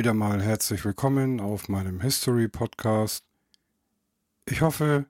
[0.00, 3.22] Wieder mal herzlich willkommen auf meinem History Podcast.
[4.46, 5.04] Ich hoffe,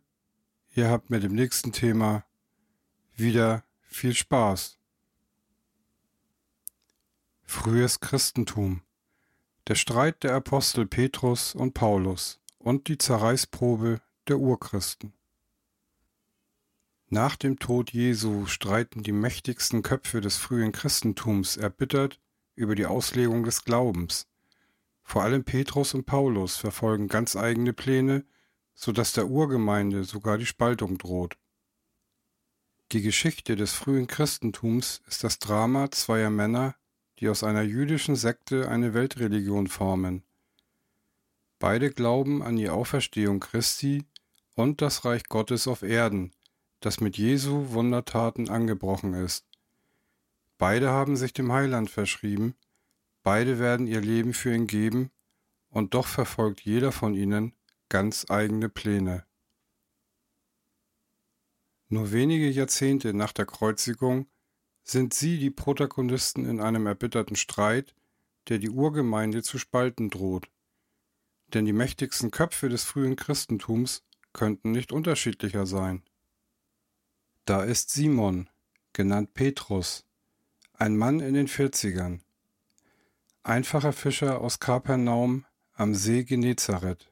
[0.75, 2.25] ihr habt mit dem nächsten Thema
[3.15, 4.81] wieder viel Spaß.
[7.45, 8.83] Frühes Christentum.
[9.69, 15.13] Der Streit der Apostel Petrus und Paulus und die Zerreißprobe der Urchristen.
[17.07, 22.19] Nach dem Tod Jesu streiten die mächtigsten Köpfe des frühen Christentums erbittert
[22.57, 24.27] über die Auslegung des Glaubens.
[25.11, 28.25] Vor allem Petrus und Paulus verfolgen ganz eigene Pläne,
[28.75, 31.37] so dass der Urgemeinde sogar die Spaltung droht.
[32.93, 36.77] Die Geschichte des frühen Christentums ist das Drama zweier Männer,
[37.19, 40.23] die aus einer jüdischen Sekte eine Weltreligion formen.
[41.59, 44.05] Beide glauben an die Auferstehung Christi
[44.55, 46.31] und das Reich Gottes auf Erden,
[46.79, 49.45] das mit Jesu Wundertaten angebrochen ist.
[50.57, 52.55] Beide haben sich dem Heiland verschrieben,
[53.23, 55.11] beide werden ihr Leben für ihn geben,
[55.69, 57.55] und doch verfolgt jeder von ihnen
[57.89, 59.25] ganz eigene Pläne.
[61.89, 64.29] Nur wenige Jahrzehnte nach der Kreuzigung
[64.85, 67.95] sind sie die Protagonisten in einem erbitterten Streit,
[68.49, 70.49] der die Urgemeinde zu spalten droht.
[71.49, 76.03] Denn die mächtigsten Köpfe des frühen Christentums könnten nicht unterschiedlicher sein.
[77.45, 78.49] Da ist Simon,
[78.93, 80.07] genannt Petrus,
[80.75, 82.23] ein Mann in den Vierzigern.
[83.43, 87.11] Einfacher Fischer aus Kapernaum am See Genezareth.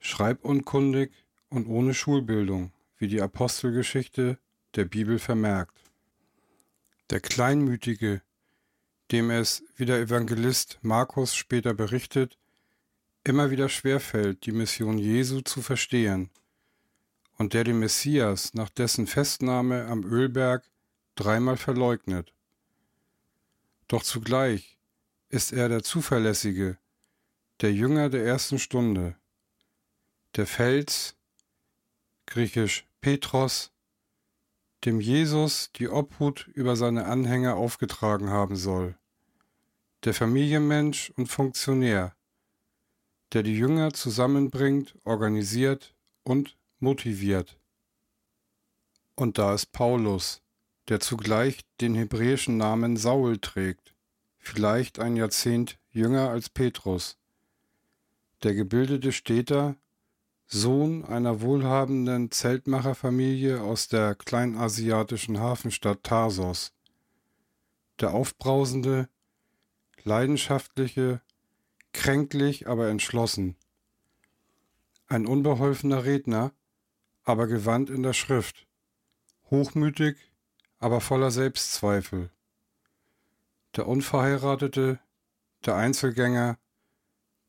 [0.00, 1.12] Schreibunkundig
[1.50, 4.38] und ohne Schulbildung, wie die Apostelgeschichte
[4.74, 5.84] der Bibel vermerkt.
[7.10, 8.22] Der Kleinmütige,
[9.12, 12.36] dem es, wie der Evangelist Markus später berichtet,
[13.22, 16.28] immer wieder schwerfällt, die Mission Jesu zu verstehen,
[17.36, 20.68] und der den Messias nach dessen Festnahme am Ölberg
[21.14, 22.34] dreimal verleugnet.
[23.86, 24.77] Doch zugleich
[25.28, 26.78] ist er der Zuverlässige,
[27.60, 29.16] der Jünger der ersten Stunde,
[30.36, 31.16] der Fels,
[32.26, 33.72] griechisch Petros,
[34.84, 38.96] dem Jesus die Obhut über seine Anhänger aufgetragen haben soll,
[40.04, 42.14] der Familienmensch und Funktionär,
[43.32, 47.58] der die Jünger zusammenbringt, organisiert und motiviert.
[49.14, 50.42] Und da ist Paulus,
[50.88, 53.94] der zugleich den hebräischen Namen Saul trägt,
[54.38, 57.18] vielleicht ein Jahrzehnt jünger als Petrus.
[58.42, 59.76] Der gebildete Städter,
[60.46, 66.72] Sohn einer wohlhabenden Zeltmacherfamilie aus der kleinasiatischen Hafenstadt Tarsos.
[68.00, 69.08] Der aufbrausende,
[70.04, 71.20] leidenschaftliche,
[71.92, 73.56] kränklich, aber entschlossen.
[75.06, 76.52] Ein unbeholfener Redner,
[77.24, 78.66] aber gewandt in der Schrift,
[79.50, 80.16] hochmütig,
[80.78, 82.30] aber voller Selbstzweifel.
[83.78, 84.98] Der Unverheiratete,
[85.64, 86.58] der Einzelgänger,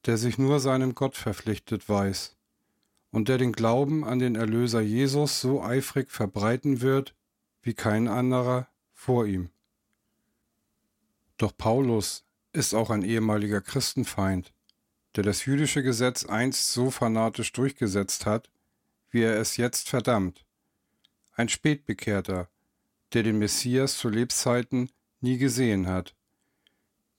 [0.05, 2.37] der sich nur seinem Gott verpflichtet weiß
[3.09, 7.15] und der den Glauben an den Erlöser Jesus so eifrig verbreiten wird
[7.63, 9.49] wie kein anderer vor ihm.
[11.37, 14.53] Doch Paulus ist auch ein ehemaliger Christenfeind,
[15.15, 18.51] der das jüdische Gesetz einst so fanatisch durchgesetzt hat,
[19.09, 20.45] wie er es jetzt verdammt.
[21.33, 22.49] Ein Spätbekehrter,
[23.13, 24.91] der den Messias zu Lebzeiten
[25.21, 26.15] nie gesehen hat,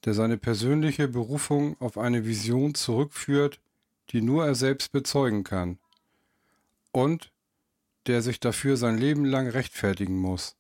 [0.05, 3.61] der seine persönliche Berufung auf eine Vision zurückführt,
[4.11, 5.79] die nur er selbst bezeugen kann,
[6.93, 7.33] und
[8.07, 10.57] der sich dafür sein Leben lang rechtfertigen muss.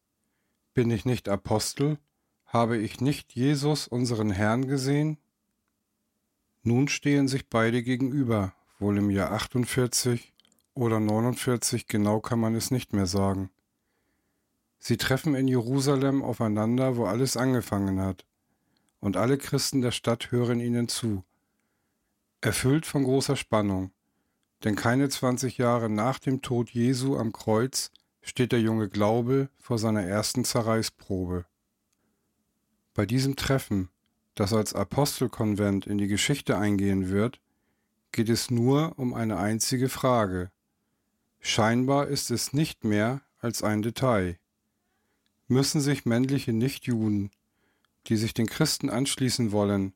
[0.74, 1.98] Bin ich nicht Apostel?
[2.46, 5.18] Habe ich nicht Jesus, unseren Herrn, gesehen?
[6.62, 10.34] Nun stehen sich beide gegenüber, wohl im Jahr 48
[10.74, 13.50] oder 49, genau kann man es nicht mehr sagen.
[14.78, 18.24] Sie treffen in Jerusalem aufeinander, wo alles angefangen hat,
[19.00, 21.24] und alle Christen der Stadt hören ihnen zu.
[22.40, 23.92] Erfüllt von großer Spannung,
[24.64, 27.90] denn keine 20 Jahre nach dem Tod Jesu am Kreuz
[28.22, 31.46] steht der junge Glaube vor seiner ersten Zerreißprobe.
[32.94, 33.88] Bei diesem Treffen,
[34.34, 37.40] das als Apostelkonvent in die Geschichte eingehen wird,
[38.12, 40.50] geht es nur um eine einzige Frage.
[41.40, 44.38] Scheinbar ist es nicht mehr als ein Detail
[45.50, 47.30] müssen sich männliche Nichtjuden,
[48.06, 49.94] die sich den Christen anschließen wollen,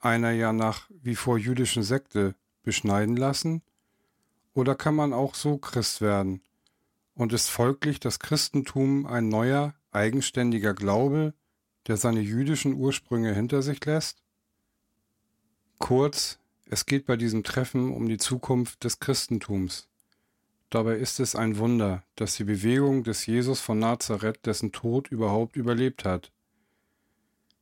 [0.00, 3.62] einer ja nach wie vor jüdischen Sekte beschneiden lassen?
[4.54, 6.42] Oder kann man auch so Christ werden?
[7.14, 11.34] Und ist folglich das Christentum ein neuer, eigenständiger Glaube,
[11.86, 14.22] der seine jüdischen Ursprünge hinter sich lässt?
[15.78, 16.38] Kurz,
[16.68, 19.88] es geht bei diesem Treffen um die Zukunft des Christentums.
[20.70, 25.56] Dabei ist es ein Wunder, dass die Bewegung des Jesus von Nazareth dessen Tod überhaupt
[25.56, 26.32] überlebt hat.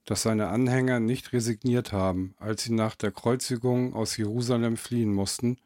[0.05, 5.59] Dass seine Anhänger nicht resigniert haben, als sie nach der Kreuzigung aus Jerusalem fliehen mussten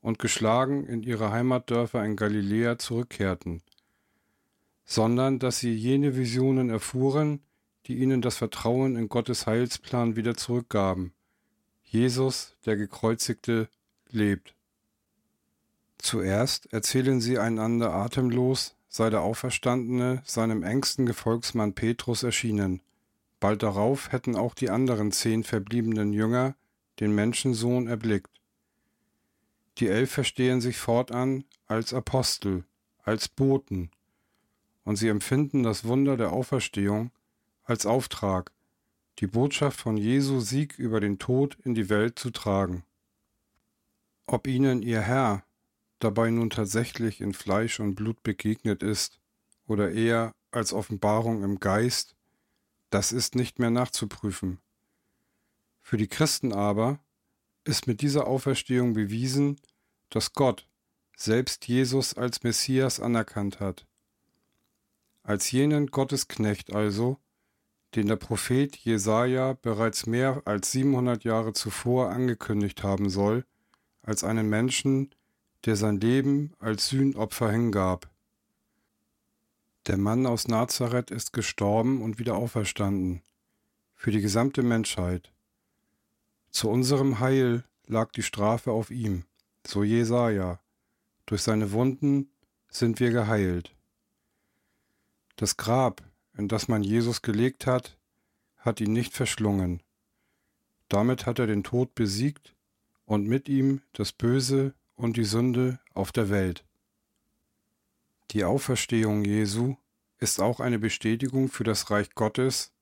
[0.00, 3.62] und geschlagen in ihre Heimatdörfer in Galiläa zurückkehrten,
[4.84, 7.40] sondern dass sie jene Visionen erfuhren,
[7.86, 11.12] die ihnen das Vertrauen in Gottes Heilsplan wieder zurückgaben.
[11.82, 13.68] Jesus, der Gekreuzigte,
[14.10, 14.54] lebt.
[15.98, 22.80] Zuerst erzählen sie einander atemlos, sei der Auferstandene seinem engsten Gefolgsmann Petrus erschienen.
[23.40, 26.54] Bald darauf hätten auch die anderen zehn verbliebenen Jünger
[27.00, 28.30] den Menschensohn erblickt.
[29.78, 32.64] Die elf verstehen sich fortan als Apostel,
[33.02, 33.90] als Boten,
[34.84, 37.10] und sie empfinden das Wunder der Auferstehung
[37.64, 38.52] als Auftrag,
[39.20, 42.84] die Botschaft von Jesu Sieg über den Tod in die Welt zu tragen.
[44.26, 45.44] Ob ihnen ihr Herr
[45.98, 49.18] dabei nun tatsächlich in Fleisch und Blut begegnet ist
[49.66, 52.16] oder eher als Offenbarung im Geist,
[52.90, 54.58] das ist nicht mehr nachzuprüfen.
[55.80, 56.98] Für die Christen aber
[57.64, 59.60] ist mit dieser Auferstehung bewiesen,
[60.08, 60.66] dass Gott
[61.16, 63.86] selbst Jesus als Messias anerkannt hat.
[65.22, 67.18] Als jenen Gottesknecht also,
[67.94, 73.44] den der Prophet Jesaja bereits mehr als 700 Jahre zuvor angekündigt haben soll,
[74.02, 75.14] als einen Menschen,
[75.66, 78.08] der sein Leben als Sühnopfer hingab.
[79.90, 83.22] Der Mann aus Nazareth ist gestorben und wieder auferstanden,
[83.96, 85.32] für die gesamte Menschheit.
[86.52, 89.24] Zu unserem Heil lag die Strafe auf ihm,
[89.66, 90.60] so Jesaja.
[91.26, 92.30] Durch seine Wunden
[92.68, 93.74] sind wir geheilt.
[95.34, 96.04] Das Grab,
[96.38, 97.98] in das man Jesus gelegt hat,
[98.58, 99.82] hat ihn nicht verschlungen.
[100.88, 102.54] Damit hat er den Tod besiegt
[103.06, 106.64] und mit ihm das Böse und die Sünde auf der Welt.
[108.30, 109.76] Die Auferstehung Jesu
[110.18, 112.72] ist auch eine Bestätigung für das Reich Gottes,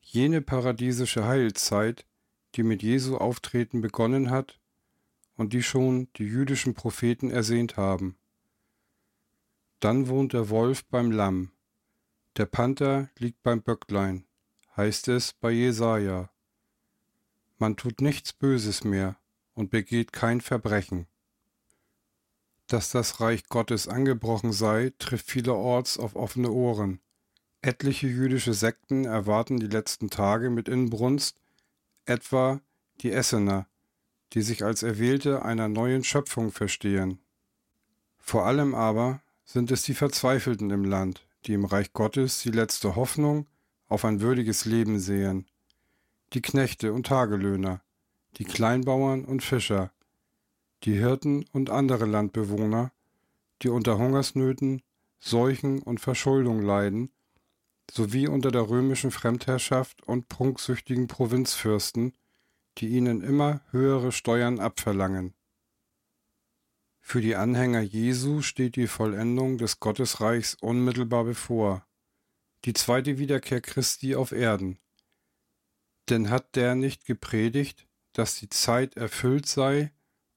[0.00, 2.06] jene paradiesische Heilzeit,
[2.54, 4.60] die mit Jesu Auftreten begonnen hat
[5.36, 8.16] und die schon die jüdischen Propheten ersehnt haben.
[9.80, 11.50] Dann wohnt der Wolf beim Lamm,
[12.38, 14.24] der Panther liegt beim Böcklein,
[14.74, 16.30] heißt es bei Jesaja.
[17.58, 19.16] Man tut nichts Böses mehr
[19.52, 21.06] und begeht kein Verbrechen.
[22.68, 27.00] Dass das Reich Gottes angebrochen sei, trifft vielerorts auf offene Ohren.
[27.60, 31.40] Etliche jüdische Sekten erwarten die letzten Tage mit Inbrunst,
[32.04, 32.60] etwa
[33.00, 33.66] die Essener,
[34.32, 37.20] die sich als Erwählte einer neuen Schöpfung verstehen.
[38.18, 42.96] Vor allem aber sind es die Verzweifelten im Land, die im Reich Gottes die letzte
[42.96, 43.46] Hoffnung
[43.88, 45.46] auf ein würdiges Leben sehen,
[46.32, 47.82] die Knechte und Tagelöhner,
[48.38, 49.92] die Kleinbauern und Fischer,
[50.84, 52.92] die Hirten und andere Landbewohner,
[53.62, 54.82] die unter Hungersnöten,
[55.18, 57.10] Seuchen und Verschuldung leiden,
[57.90, 62.14] sowie unter der römischen Fremdherrschaft und prunksüchtigen Provinzfürsten,
[62.78, 65.34] die ihnen immer höhere Steuern abverlangen.
[67.00, 71.86] Für die Anhänger Jesu steht die Vollendung des Gottesreichs unmittelbar bevor,
[72.64, 74.78] die zweite Wiederkehr Christi auf Erden.
[76.08, 79.92] Denn hat der nicht gepredigt, dass die Zeit erfüllt sei,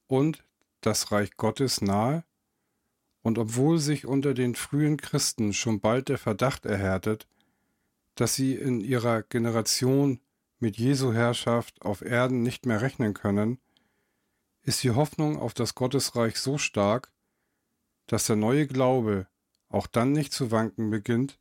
[0.07, 0.43] und
[0.81, 2.24] das Reich Gottes nahe?
[3.22, 7.27] Und obwohl sich unter den frühen Christen schon bald der Verdacht erhärtet,
[8.15, 10.19] dass sie in ihrer Generation
[10.60, 13.60] mit Jesu Herrschaft auf Erden nicht mehr rechnen können,
[14.63, 17.12] ist die Hoffnung auf das Gottesreich so stark,
[18.07, 19.27] dass der neue Glaube
[19.69, 21.39] auch dann nicht zu wanken beginnt,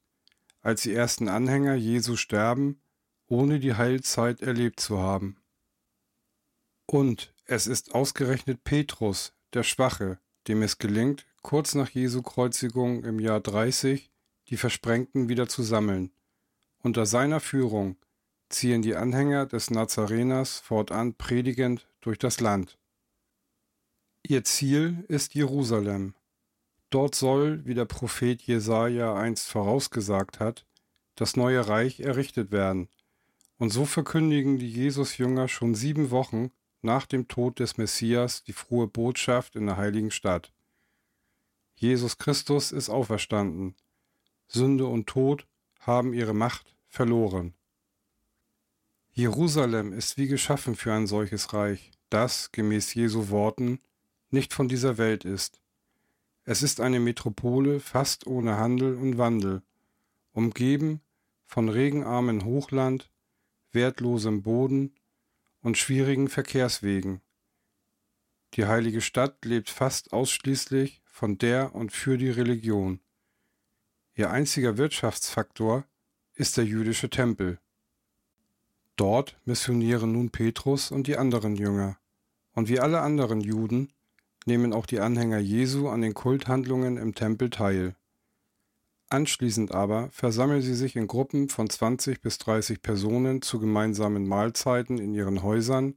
[0.60, 2.80] als die ersten Anhänger Jesu sterben,
[3.26, 5.36] ohne die Heilzeit erlebt zu haben.
[6.86, 13.20] Und es ist ausgerechnet Petrus, der Schwache, dem es gelingt, kurz nach Jesu Kreuzigung im
[13.20, 14.10] Jahr 30
[14.48, 16.10] die Versprengten wieder zu sammeln.
[16.82, 17.96] Unter seiner Führung
[18.48, 22.78] ziehen die Anhänger des Nazareners fortan predigend durch das Land.
[24.22, 26.14] Ihr Ziel ist Jerusalem.
[26.90, 30.66] Dort soll, wie der Prophet Jesaja einst vorausgesagt hat,
[31.14, 32.88] das neue Reich errichtet werden.
[33.58, 36.50] Und so verkündigen die Jesus-Jünger schon sieben Wochen
[36.82, 40.52] nach dem Tod des Messias die frohe Botschaft in der heiligen Stadt.
[41.74, 43.74] Jesus Christus ist auferstanden.
[44.48, 45.46] Sünde und Tod
[45.80, 47.54] haben ihre Macht verloren.
[49.12, 53.80] Jerusalem ist wie geschaffen für ein solches Reich, das, gemäß Jesu Worten,
[54.30, 55.60] nicht von dieser Welt ist.
[56.44, 59.62] Es ist eine Metropole fast ohne Handel und Wandel,
[60.32, 61.00] umgeben
[61.46, 63.10] von regenarmen Hochland,
[63.72, 64.94] wertlosem Boden
[65.66, 67.20] und schwierigen Verkehrswegen.
[68.54, 73.00] Die heilige Stadt lebt fast ausschließlich von der und für die Religion.
[74.14, 75.84] Ihr einziger Wirtschaftsfaktor
[76.34, 77.58] ist der jüdische Tempel.
[78.94, 81.98] Dort missionieren nun Petrus und die anderen Jünger.
[82.52, 83.92] Und wie alle anderen Juden
[84.44, 87.96] nehmen auch die Anhänger Jesu an den Kulthandlungen im Tempel teil.
[89.08, 94.98] Anschließend aber versammeln sie sich in Gruppen von 20 bis 30 Personen zu gemeinsamen Mahlzeiten
[94.98, 95.94] in ihren Häusern,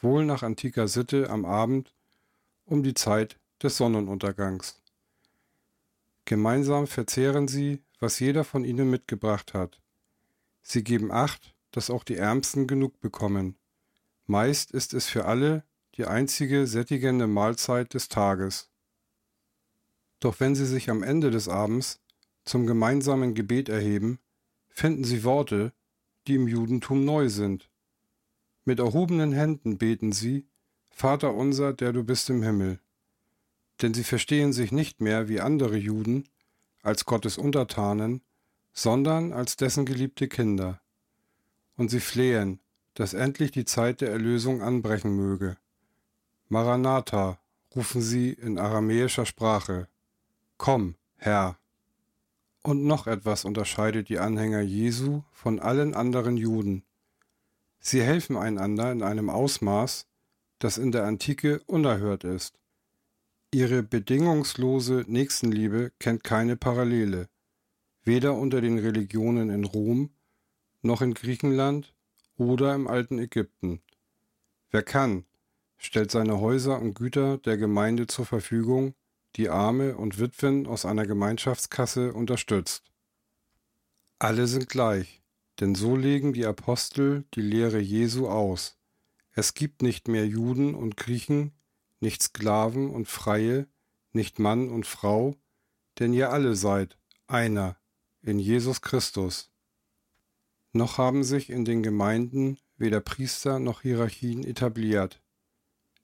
[0.00, 1.94] wohl nach antiker Sitte am Abend
[2.64, 4.80] um die Zeit des Sonnenuntergangs.
[6.24, 9.80] Gemeinsam verzehren sie, was jeder von ihnen mitgebracht hat.
[10.62, 13.56] Sie geben Acht, dass auch die Ärmsten genug bekommen.
[14.26, 18.68] Meist ist es für alle die einzige sättigende Mahlzeit des Tages.
[20.20, 22.00] Doch wenn sie sich am Ende des Abends
[22.48, 24.18] zum gemeinsamen Gebet erheben,
[24.68, 25.72] finden sie Worte,
[26.26, 27.70] die im Judentum neu sind.
[28.64, 30.46] Mit erhobenen Händen beten sie,
[30.90, 32.80] Vater unser, der du bist im Himmel.
[33.82, 36.24] Denn sie verstehen sich nicht mehr wie andere Juden
[36.82, 38.22] als Gottes Untertanen,
[38.72, 40.80] sondern als dessen geliebte Kinder.
[41.76, 42.60] Und sie flehen,
[42.94, 45.56] dass endlich die Zeit der Erlösung anbrechen möge.
[46.48, 47.38] Maranatha,
[47.76, 49.86] rufen sie in aramäischer Sprache.
[50.56, 51.58] Komm, Herr.
[52.68, 56.84] Und noch etwas unterscheidet die Anhänger Jesu von allen anderen Juden.
[57.78, 60.06] Sie helfen einander in einem Ausmaß,
[60.58, 62.60] das in der Antike unerhört ist.
[63.54, 67.30] Ihre bedingungslose Nächstenliebe kennt keine Parallele,
[68.02, 70.10] weder unter den Religionen in Rom,
[70.82, 71.94] noch in Griechenland
[72.36, 73.80] oder im alten Ägypten.
[74.70, 75.24] Wer kann,
[75.78, 78.92] stellt seine Häuser und Güter der Gemeinde zur Verfügung,
[79.36, 82.90] die Arme und Witwen aus einer Gemeinschaftskasse unterstützt.
[84.18, 85.22] Alle sind gleich,
[85.60, 88.76] denn so legen die Apostel die Lehre Jesu aus.
[89.32, 91.52] Es gibt nicht mehr Juden und Griechen,
[92.00, 93.68] nicht Sklaven und Freie,
[94.12, 95.36] nicht Mann und Frau,
[95.98, 97.76] denn ihr alle seid einer
[98.22, 99.52] in Jesus Christus.
[100.72, 105.22] Noch haben sich in den Gemeinden weder Priester noch Hierarchien etabliert.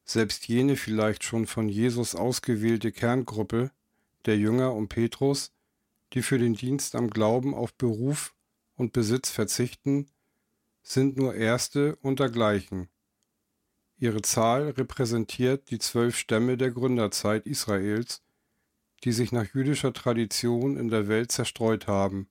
[0.04, 3.70] Selbst jene vielleicht schon von Jesus ausgewählte Kerngruppe
[4.26, 5.52] der Jünger um Petrus,
[6.12, 8.34] die für den Dienst am Glauben auf Beruf
[8.76, 10.10] und Besitz verzichten,
[10.82, 12.88] sind nur Erste untergleichen.
[13.96, 18.22] Ihre Zahl repräsentiert die zwölf Stämme der Gründerzeit Israels,
[19.04, 22.28] die sich nach jüdischer Tradition in der Welt zerstreut haben,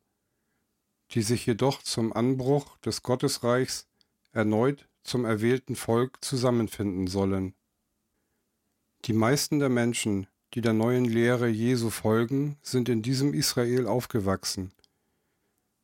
[1.11, 3.87] die sich jedoch zum Anbruch des Gottesreichs
[4.31, 7.55] erneut zum erwählten Volk zusammenfinden sollen.
[9.05, 14.71] Die meisten der Menschen, die der neuen Lehre Jesu folgen, sind in diesem Israel aufgewachsen.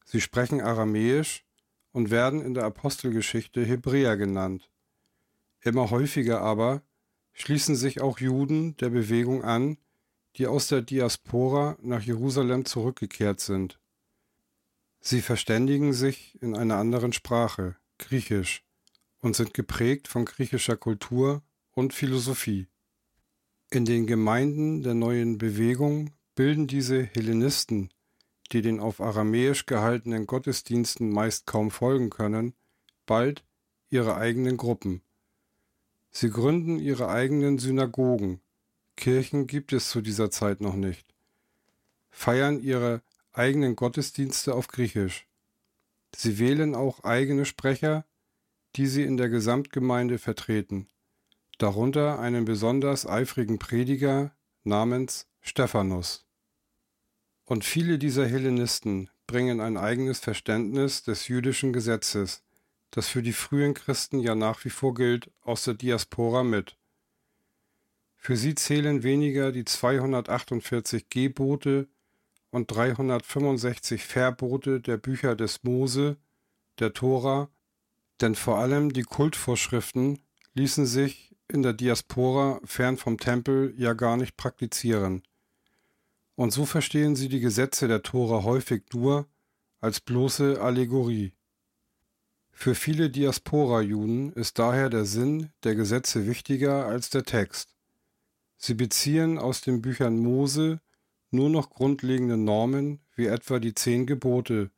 [0.06, 1.44] Sie sprechen Aramäisch
[1.92, 4.70] und werden in der Apostelgeschichte Hebräer genannt.
[5.60, 6.82] Immer häufiger aber
[7.34, 9.78] schließen sich auch Juden der Bewegung an,
[10.38, 13.80] die aus der Diaspora nach Jerusalem zurückgekehrt sind.
[15.02, 18.64] Sie verständigen sich in einer anderen Sprache, Griechisch,
[19.20, 22.68] und sind geprägt von griechischer Kultur und Philosophie.
[23.72, 27.92] In den Gemeinden der neuen Bewegung bilden diese Hellenisten,
[28.52, 32.56] die den auf Aramäisch gehaltenen Gottesdiensten meist kaum folgen können,
[33.06, 33.46] bald
[33.92, 35.04] ihre eigenen Gruppen.
[36.10, 38.42] Sie gründen ihre eigenen Synagogen,
[38.96, 41.14] Kirchen gibt es zu dieser Zeit noch nicht,
[42.10, 45.28] feiern ihre eigenen Gottesdienste auf Griechisch.
[46.16, 48.04] Sie wählen auch eigene Sprecher,
[48.76, 50.88] die sie in der Gesamtgemeinde vertreten
[51.60, 56.26] darunter einen besonders eifrigen Prediger namens Stephanus.
[57.46, 62.44] Und viele dieser Hellenisten bringen ein eigenes Verständnis des jüdischen Gesetzes,
[62.92, 66.78] das für die frühen Christen ja nach wie vor gilt, aus der Diaspora mit.
[68.16, 71.88] Für sie zählen weniger die 248 Gebote
[72.52, 76.18] und 365 Verbote der Bücher des Mose,
[76.80, 77.50] der Tora,
[78.22, 80.20] denn vor allem die Kultvorschriften
[80.54, 85.24] ließen sich in der Diaspora fern vom Tempel ja gar nicht praktizieren.
[86.36, 89.28] Und so verstehen sie die Gesetze der Tora häufig nur
[89.82, 91.34] als bloße Allegorie.
[92.52, 97.76] Für viele Diaspora-Juden ist daher der Sinn der Gesetze wichtiger als der Text.
[98.58, 100.82] Sie beziehen aus den Büchern Mose
[101.32, 104.72] nur noch grundlegende Normen wie etwa die zehn Gebote,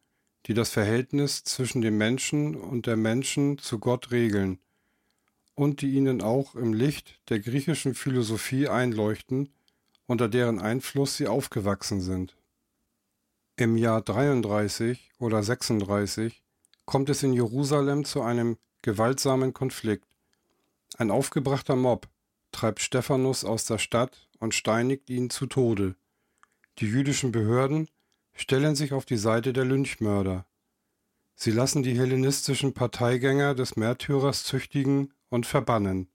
[0.45, 4.59] die das Verhältnis zwischen dem Menschen und der Menschen zu Gott regeln
[5.55, 9.49] und die ihnen auch im Licht der griechischen Philosophie einleuchten,
[10.07, 12.35] unter deren Einfluss sie aufgewachsen sind.
[13.55, 16.41] Im Jahr 33 oder 36
[16.85, 20.07] kommt es in Jerusalem zu einem gewaltsamen Konflikt.
[20.97, 22.09] Ein aufgebrachter Mob
[22.51, 25.95] treibt Stephanus aus der Stadt und steinigt ihn zu Tode.
[26.79, 27.87] Die jüdischen Behörden
[28.33, 30.45] stellen sich auf die Seite der Lynchmörder.
[31.35, 36.11] Sie lassen die hellenistischen Parteigänger des Märtyrers züchtigen und verbannen.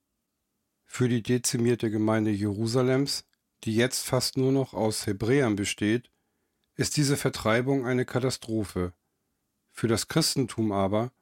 [0.84, 3.24] Für die dezimierte Gemeinde Jerusalems,
[3.64, 6.10] die jetzt fast nur noch aus Hebräern besteht,
[6.76, 8.92] ist diese Vertreibung eine Katastrophe.
[9.72, 11.12] Für das Christentum aber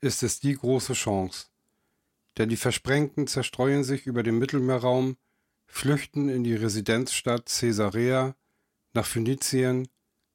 [0.00, 1.48] ist es die große Chance.
[2.38, 5.16] Denn die Versprengten zerstreuen sich über den Mittelmeerraum,
[5.66, 8.36] flüchten in die Residenzstadt Caesarea,
[8.94, 9.88] nach Phönizien,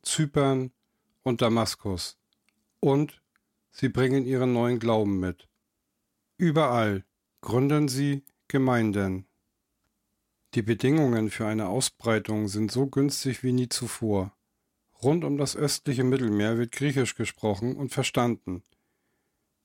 [0.04, 0.72] Zypern
[1.24, 2.18] und Damaskus.
[2.82, 3.22] Und
[3.72, 5.48] sie bringen ihren neuen Glauben mit.
[6.38, 7.06] Überall
[7.42, 9.26] gründen sie Gemeinden.
[10.54, 14.36] Die Bedingungen für eine Ausbreitung sind so günstig wie nie zuvor.
[15.02, 18.64] Rund um das östliche Mittelmeer wird Griechisch gesprochen und verstanden.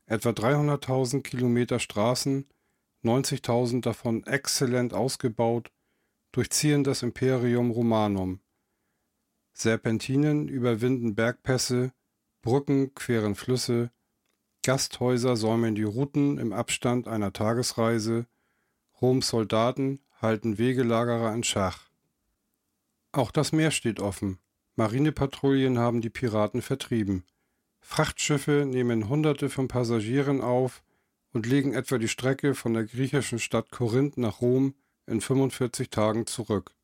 [0.06, 2.48] Etwa 300.000 Kilometer Straßen,
[3.04, 5.72] 90.000 davon exzellent ausgebaut,
[6.32, 8.40] durchziehen das Imperium Romanum.
[9.52, 11.92] Serpentinen überwinden Bergpässe,
[12.42, 13.90] Brücken queren Flüsse,
[14.70, 18.28] Gasthäuser säumen die Routen im Abstand einer Tagesreise,
[19.02, 21.90] Roms Soldaten halten Wegelagerer in Schach.
[23.10, 24.38] Auch das Meer steht offen.
[24.76, 27.24] Marinepatrouillen haben die Piraten vertrieben.
[27.80, 30.84] Frachtschiffe nehmen Hunderte von Passagieren auf
[31.32, 36.28] und legen etwa die Strecke von der griechischen Stadt Korinth nach Rom in 45 Tagen
[36.28, 36.76] zurück.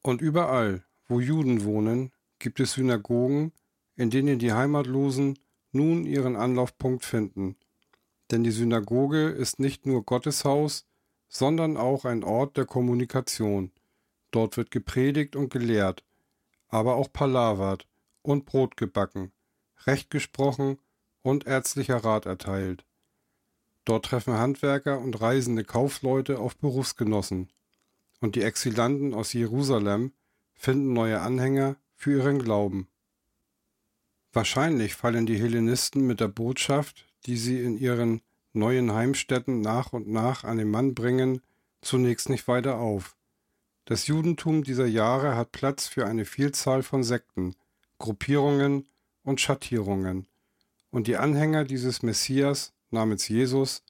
[0.00, 3.52] Und überall, wo Juden wohnen, gibt es Synagogen,
[3.96, 5.38] in denen die Heimatlosen
[5.72, 7.56] nun ihren Anlaufpunkt finden.
[8.30, 10.86] Denn die Synagoge ist nicht nur Gotteshaus,
[11.28, 13.72] sondern auch ein Ort der Kommunikation.
[14.30, 16.04] Dort wird gepredigt und gelehrt,
[16.68, 17.86] aber auch palavert
[18.22, 19.32] und Brot gebacken,
[19.86, 20.78] Recht gesprochen
[21.22, 22.84] und ärztlicher Rat erteilt.
[23.84, 27.50] Dort treffen Handwerker und reisende Kaufleute auf Berufsgenossen,
[28.20, 30.12] und die Exilanten aus Jerusalem
[30.54, 32.88] finden neue Anhänger für ihren Glauben.
[34.32, 38.20] Wahrscheinlich fallen die Hellenisten mit der Botschaft, die sie in ihren
[38.52, 41.40] neuen Heimstätten nach und nach an den Mann bringen,
[41.80, 43.16] zunächst nicht weiter auf.
[43.84, 47.54] Das Judentum dieser Jahre hat Platz für eine Vielzahl von Sekten,
[47.98, 48.86] Gruppierungen
[49.22, 50.26] und Schattierungen,
[50.90, 53.82] und die Anhänger dieses Messias namens Jesus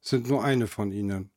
[0.00, 1.30] sind nur eine von ihnen.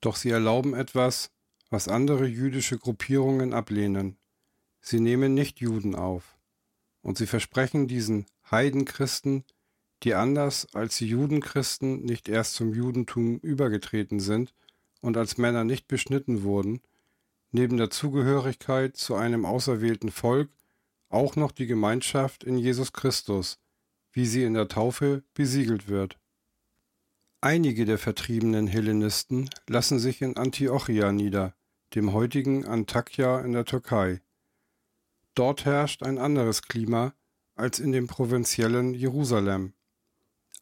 [0.00, 1.30] Doch sie erlauben etwas,
[1.70, 4.16] was andere jüdische Gruppierungen ablehnen.
[4.80, 6.37] Sie nehmen nicht Juden auf,
[7.02, 9.44] und sie versprechen diesen Heidenchristen,
[10.02, 14.54] die anders als die Judenchristen nicht erst zum Judentum übergetreten sind,
[15.00, 16.80] und als Männer nicht beschnitten wurden,
[17.50, 20.50] neben der Zugehörigkeit zu einem auserwählten Volk
[21.08, 23.58] auch noch die Gemeinschaft in Jesus Christus,
[24.12, 26.18] wie sie in der Taufe besiegelt wird.
[27.40, 31.54] Einige der vertriebenen Hellenisten lassen sich in Antiochia nieder,
[31.94, 34.20] dem heutigen Antakya in der Türkei.
[35.38, 37.14] Dort herrscht ein anderes Klima
[37.54, 39.72] als in dem provinziellen Jerusalem.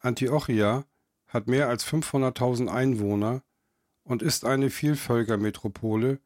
[0.01, 0.85] Antiochia
[1.27, 3.41] hat mehr als 500.000 Einwohner
[4.03, 6.19] und ist eine Vielvölkermetropole,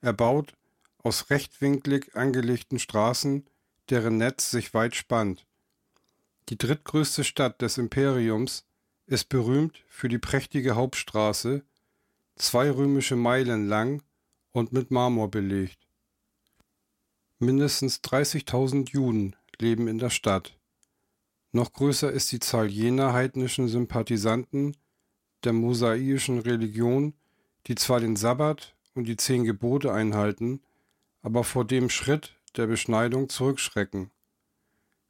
[0.00, 0.54] erbaut
[1.02, 3.46] aus rechtwinklig angelegten Straßen,
[3.90, 5.46] deren Netz sich weit spannt.
[6.48, 8.64] Die drittgrößte Stadt des Imperiums
[9.04, 11.66] ist berühmt für die prächtige Hauptstraße,
[12.36, 14.02] zwei römische Meilen lang
[14.52, 15.89] und mit Marmor belegt.
[17.42, 20.58] Mindestens 30.000 Juden leben in der Stadt.
[21.52, 24.76] Noch größer ist die Zahl jener heidnischen Sympathisanten
[25.42, 27.14] der mosaischen Religion,
[27.66, 30.60] die zwar den Sabbat und die zehn Gebote einhalten,
[31.22, 34.10] aber vor dem Schritt der Beschneidung zurückschrecken.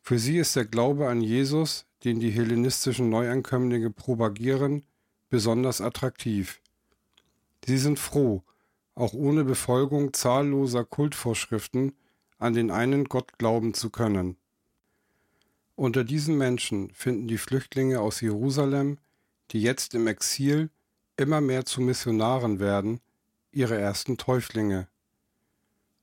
[0.01, 4.85] Für sie ist der Glaube an Jesus, den die hellenistischen Neuankömmlinge propagieren,
[5.31, 6.63] besonders attraktiv.
[7.67, 8.45] Sie sind froh,
[8.95, 11.97] auch ohne Befolgung zahlloser Kultvorschriften
[12.41, 14.37] an den einen Gott glauben zu können.
[15.77, 18.99] Unter diesen Menschen finden die Flüchtlinge aus Jerusalem,
[19.51, 20.71] die jetzt im Exil
[21.17, 23.01] immer mehr zu Missionaren werden,
[23.53, 24.89] ihre ersten Täuflinge.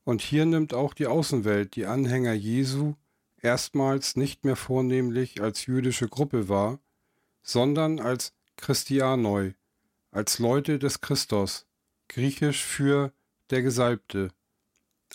[0.04, 2.93] Und hier nimmt auch die Außenwelt die Anhänger Jesu
[3.41, 6.80] erstmals nicht mehr vornehmlich als jüdische Gruppe wahr,
[7.41, 9.54] sondern als Christianoi,
[10.12, 11.65] als Leute des Christos,
[12.10, 13.12] griechisch für
[13.50, 14.32] der Gesalbte,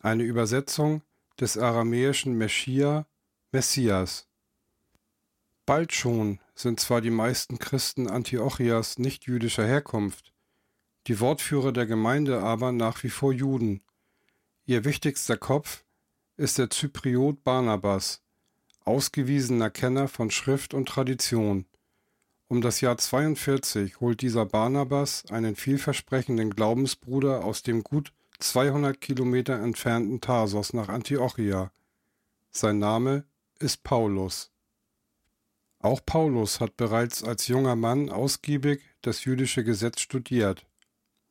[0.02, 1.02] eine Übersetzung
[1.42, 3.04] des aramäischen Meschia,
[3.50, 4.28] Messias.
[5.66, 10.32] Bald schon sind zwar die meisten Christen Antiochias nicht jüdischer Herkunft,
[11.08, 13.82] die Wortführer der Gemeinde aber nach wie vor Juden.
[14.66, 15.82] Ihr wichtigster Kopf
[16.36, 18.22] ist der Zypriot Barnabas,
[18.84, 21.66] ausgewiesener Kenner von Schrift und Tradition.
[22.46, 29.60] Um das Jahr 42 holt dieser Barnabas einen vielversprechenden Glaubensbruder aus dem gut 200 Kilometer
[29.60, 31.70] entfernten Tarsos nach Antiochia.
[32.50, 33.24] Sein Name
[33.60, 34.50] ist Paulus.
[35.78, 40.66] Auch Paulus hat bereits als junger Mann ausgiebig das jüdische Gesetz studiert.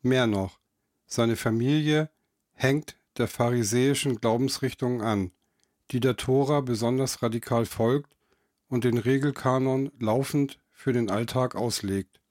[0.02, 0.60] Mehr noch,
[1.06, 2.10] seine Familie
[2.54, 5.32] hängt der pharisäischen Glaubensrichtung an,
[5.92, 8.16] die der Tora besonders radikal folgt
[8.70, 12.22] und den Regelkanon laufend für den Alltag auslegt.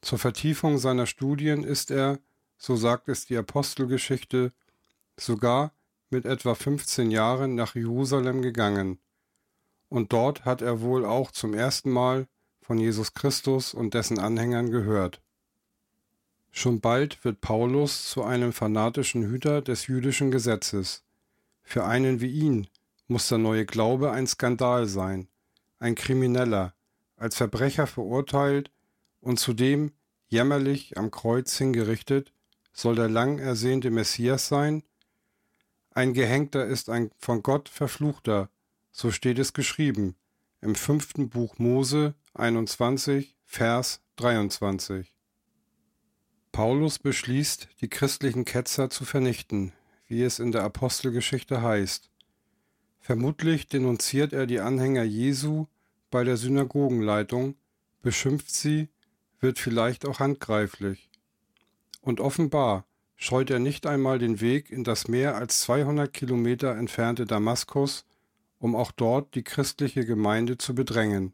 [0.00, 2.20] Zur Vertiefung seiner Studien ist er,
[2.62, 4.52] so sagt es die Apostelgeschichte,
[5.18, 5.72] sogar
[6.10, 9.00] mit etwa 15 Jahren nach Jerusalem gegangen.
[9.88, 12.28] Und dort hat er wohl auch zum ersten Mal
[12.60, 15.20] von Jesus Christus und dessen Anhängern gehört.
[16.52, 21.02] Schon bald wird Paulus zu einem fanatischen Hüter des jüdischen Gesetzes.
[21.64, 22.68] Für einen wie ihn
[23.08, 25.26] muss der neue Glaube ein Skandal sein,
[25.80, 26.74] ein Krimineller,
[27.16, 28.70] als Verbrecher verurteilt
[29.20, 29.90] und zudem
[30.28, 32.32] jämmerlich am Kreuz hingerichtet,
[32.72, 34.82] soll der lang ersehnte Messias sein?
[35.90, 38.48] Ein Gehängter ist ein von Gott verfluchter,
[38.90, 40.16] so steht es geschrieben
[40.62, 45.12] im fünften Buch Mose 21, Vers 23.
[46.52, 49.72] Paulus beschließt, die christlichen Ketzer zu vernichten,
[50.06, 52.10] wie es in der Apostelgeschichte heißt.
[53.00, 55.66] Vermutlich denunziert er die Anhänger Jesu
[56.12, 57.56] bei der Synagogenleitung,
[58.02, 58.88] beschimpft sie,
[59.40, 61.10] wird vielleicht auch handgreiflich.
[62.02, 62.84] Und offenbar
[63.16, 68.04] scheut er nicht einmal den Weg in das mehr als 200 Kilometer entfernte Damaskus,
[68.58, 71.32] um auch dort die christliche Gemeinde zu bedrängen.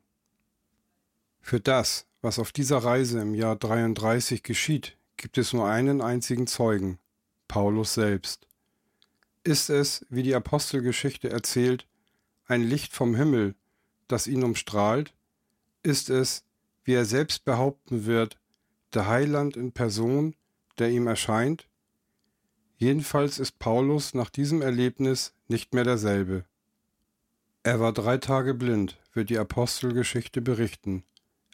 [1.41, 6.47] Für das, was auf dieser Reise im Jahr 33 geschieht, gibt es nur einen einzigen
[6.47, 6.99] Zeugen,
[7.49, 8.47] Paulus selbst.
[9.45, 11.87] Ist es, wie die Apostelgeschichte erzählt,
[12.45, 13.55] ein Licht vom Himmel,
[14.07, 15.15] das ihn umstrahlt?
[15.83, 16.45] Ist es,
[16.85, 18.39] wie er selbst behaupten wird,
[18.93, 20.35] der Heiland in Person,
[20.81, 21.69] der ihm erscheint?
[22.77, 26.45] Jedenfalls ist Paulus nach diesem Erlebnis nicht mehr derselbe.
[27.65, 31.05] Er war drei Tage blind, wird die Apostelgeschichte berichten.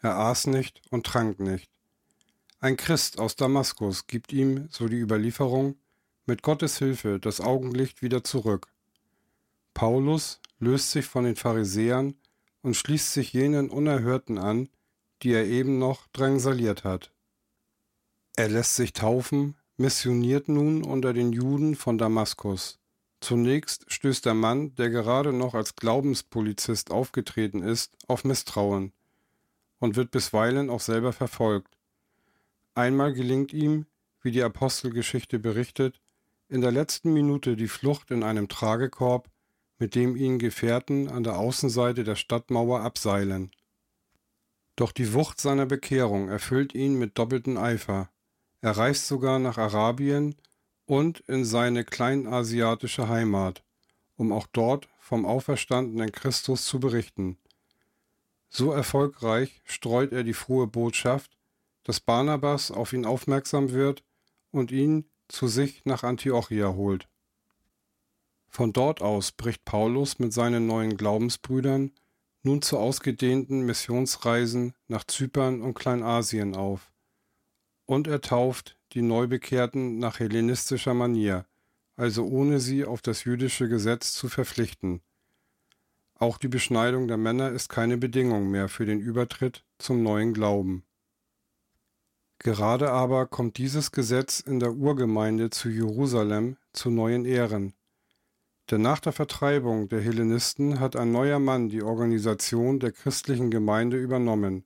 [0.02, 1.70] Er aß nicht und trank nicht.
[2.60, 5.76] Ein Christ aus Damaskus gibt ihm, so die Überlieferung,
[6.26, 8.68] mit Gottes Hilfe das Augenlicht wieder zurück.
[9.72, 12.14] Paulus löst sich von den Pharisäern
[12.62, 14.68] und schließt sich jenen Unerhörten an,
[15.22, 17.13] die er eben noch drangsaliert hat.
[18.36, 22.80] Er lässt sich taufen, missioniert nun unter den Juden von Damaskus.
[23.20, 28.92] Zunächst stößt der Mann, der gerade noch als Glaubenspolizist aufgetreten ist, auf Misstrauen
[29.78, 31.76] und wird bisweilen auch selber verfolgt.
[32.74, 33.86] Einmal gelingt ihm,
[34.20, 36.00] wie die Apostelgeschichte berichtet,
[36.48, 39.30] in der letzten Minute die Flucht in einem Tragekorb,
[39.78, 43.50] mit dem ihn Gefährten an der Außenseite der Stadtmauer abseilen.
[44.76, 48.10] Doch die Wucht seiner Bekehrung erfüllt ihn mit doppeltem Eifer.
[48.64, 50.36] Er reist sogar nach Arabien
[50.86, 53.62] und in seine kleinasiatische Heimat,
[54.16, 57.36] um auch dort vom auferstandenen Christus zu berichten.
[58.48, 61.36] So erfolgreich streut er die frohe Botschaft,
[61.82, 64.02] dass Barnabas auf ihn aufmerksam wird
[64.50, 67.06] und ihn zu sich nach Antiochia holt.
[68.48, 71.90] Von dort aus bricht Paulus mit seinen neuen Glaubensbrüdern
[72.42, 76.93] nun zu ausgedehnten Missionsreisen nach Zypern und Kleinasien auf.
[77.86, 81.46] Und er tauft die Neubekehrten nach hellenistischer Manier,
[81.96, 85.02] also ohne sie auf das jüdische Gesetz zu verpflichten.
[86.16, 90.84] Auch die Beschneidung der Männer ist keine Bedingung mehr für den Übertritt zum neuen Glauben.
[92.38, 97.74] Gerade aber kommt dieses Gesetz in der Urgemeinde zu Jerusalem zu neuen Ehren.
[98.70, 103.98] Denn nach der Vertreibung der Hellenisten hat ein neuer Mann die Organisation der christlichen Gemeinde
[103.98, 104.64] übernommen,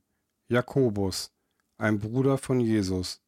[0.49, 1.33] Jakobus,
[1.79, 3.23] ein Bruder von Jesus.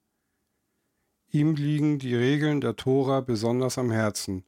[1.31, 4.45] Ihm liegen die Regeln der Tora besonders am Herzen,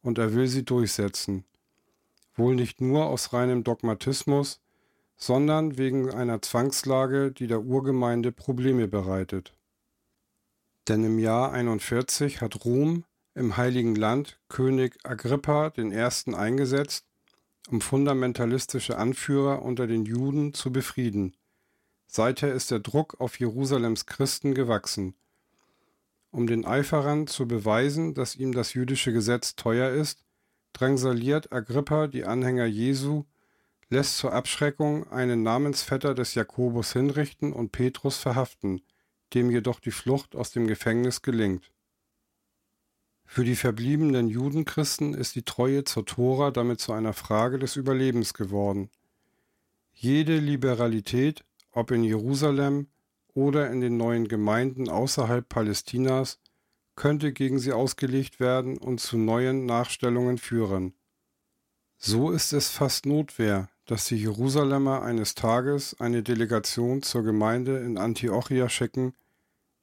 [0.00, 1.44] und er will sie durchsetzen.
[2.34, 4.60] Wohl nicht nur aus reinem Dogmatismus,
[5.16, 9.54] sondern wegen einer Zwangslage, die der Urgemeinde Probleme bereitet.
[10.88, 13.04] Denn im Jahr 41 hat Rom
[13.34, 16.34] im Heiligen Land König Agrippa I.
[16.34, 17.06] eingesetzt,
[17.68, 21.34] um fundamentalistische Anführer unter den Juden zu befrieden.
[22.16, 25.16] Seither ist der Druck auf Jerusalems Christen gewachsen.
[26.30, 30.24] Um den Eiferern zu beweisen, dass ihm das jüdische Gesetz teuer ist,
[30.74, 33.24] drangsaliert Agrippa die Anhänger Jesu
[33.88, 38.80] lässt zur Abschreckung einen Namensvetter des Jakobus hinrichten und Petrus verhaften,
[39.34, 41.72] dem jedoch die Flucht aus dem Gefängnis gelingt.
[43.24, 48.34] Für die verbliebenen Judenchristen ist die Treue zur Tora damit zu einer Frage des Überlebens
[48.34, 48.88] geworden.
[49.92, 52.88] Jede Liberalität, ob in Jerusalem
[53.34, 56.40] oder in den neuen Gemeinden außerhalb Palästinas,
[56.96, 60.94] könnte gegen sie ausgelegt werden und zu neuen Nachstellungen führen.
[61.96, 67.98] So ist es fast Notwehr, dass die Jerusalemer eines Tages eine Delegation zur Gemeinde in
[67.98, 69.14] Antiochia schicken,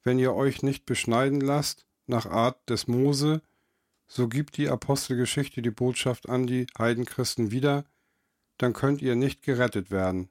[0.03, 3.41] wenn ihr euch nicht beschneiden lasst, nach Art des Mose,
[4.07, 7.85] so gibt die Apostelgeschichte die Botschaft an die Heidenchristen wieder,
[8.57, 10.29] dann könnt ihr nicht gerettet werden.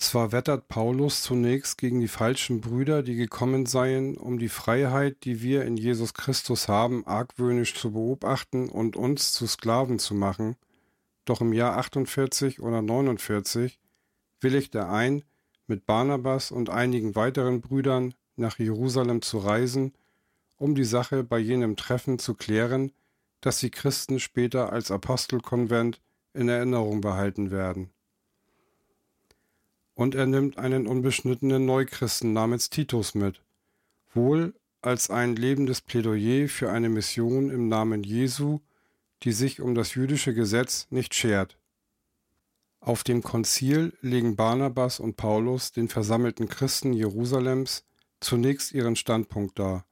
[0.00, 5.42] Zwar wettert Paulus zunächst gegen die falschen Brüder, die gekommen seien, um die Freiheit, die
[5.42, 10.54] wir in Jesus Christus haben, argwöhnisch zu beobachten und uns zu Sklaven zu machen,
[11.24, 13.80] doch im Jahr 48 oder 49
[14.40, 15.24] willigt er ein,
[15.66, 19.94] mit Barnabas und einigen weiteren Brüdern nach Jerusalem zu reisen,
[20.56, 22.92] um die Sache bei jenem Treffen zu klären,
[23.40, 26.00] das die Christen später als Apostelkonvent
[26.34, 27.90] in Erinnerung behalten werden.
[29.98, 33.42] Und er nimmt einen unbeschnittenen Neuchristen namens Titus mit,
[34.14, 38.60] wohl als ein lebendes Plädoyer für eine Mission im Namen Jesu
[39.22, 41.58] die sich um das jüdische Gesetz nicht schert.
[42.80, 47.84] Auf dem Konzil legen Barnabas und Paulus den versammelten Christen Jerusalems
[48.20, 49.84] zunächst ihren Standpunkt dar.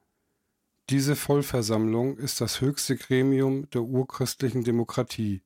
[0.89, 5.43] Diese Vollversammlung ist das höchste Gremium der urchristlichen Demokratie.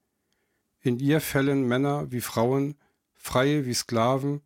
[0.82, 2.76] In ihr fällen Männer wie Frauen,
[3.14, 4.42] Freie wie Sklaven,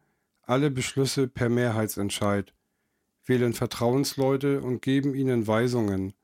[0.46, 2.54] alle Beschlüsse per Mehrheitsentscheid,
[3.24, 6.14] wählen Vertrauensleute und geben ihnen Weisungen,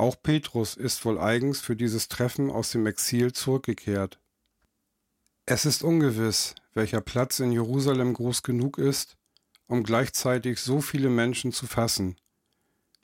[0.00, 4.18] auch Petrus ist wohl eigens für dieses Treffen aus dem Exil zurückgekehrt.
[5.44, 9.18] Es ist ungewiss, welcher Platz in Jerusalem groß genug ist,
[9.66, 12.16] um gleichzeitig so viele Menschen zu fassen.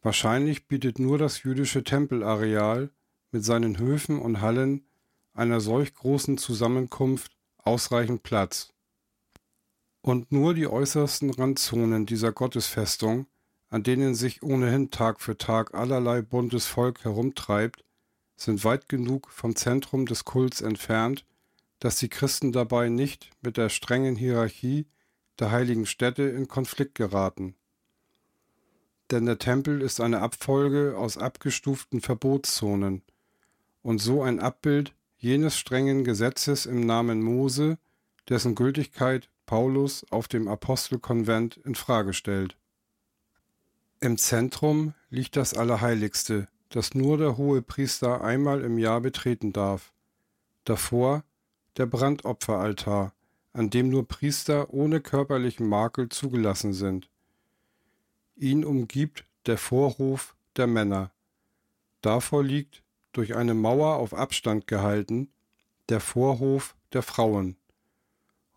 [0.01, 2.89] Wahrscheinlich bietet nur das jüdische Tempelareal
[3.31, 4.87] mit seinen Höfen und Hallen
[5.35, 8.73] einer solch großen Zusammenkunft ausreichend Platz.
[10.07, 13.27] Und nur die äußersten Randzonen dieser Gottesfestung
[13.69, 17.85] an denen sich ohnehin Tag für Tag allerlei buntes Volk herumtreibt,
[18.37, 21.25] sind weit genug vom Zentrum des Kults entfernt,
[21.79, 24.87] dass die Christen dabei nicht mit der strengen Hierarchie
[25.39, 27.55] der heiligen Städte in Konflikt geraten.
[29.11, 33.03] Denn der Tempel ist eine Abfolge aus abgestuften Verbotszonen
[33.83, 37.79] und so ein Abbild jenes strengen Gesetzes im Namen Mose,
[38.29, 42.57] dessen Gültigkeit Paulus auf dem Apostelkonvent in Frage stellt.
[44.01, 49.93] Im Zentrum liegt das Allerheiligste, das nur der Hohepriester einmal im Jahr betreten darf.
[50.65, 51.25] Davor
[51.77, 53.15] der Brandopferaltar,
[53.53, 57.09] an dem nur Priester ohne körperlichen Makel zugelassen sind.
[58.37, 61.11] Ihn umgibt der Vorhof der Männer.
[62.03, 62.83] Davor liegt,
[63.13, 65.31] durch eine Mauer auf Abstand gehalten,
[65.89, 67.57] der Vorhof der Frauen.